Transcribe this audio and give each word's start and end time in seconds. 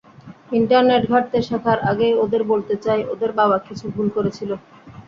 Internet 0.51 1.03
ঘাঁটতে 1.09 1.37
শেখার 1.47 1.79
আগেই 1.91 2.13
ওদের 2.23 2.41
বলতে 2.51 2.75
চাই, 2.85 2.99
ওদের 3.13 3.31
বাবা 3.39 3.57
কিছু 3.67 3.85
ভুল 3.95 4.07
করেছিল। 4.15 4.51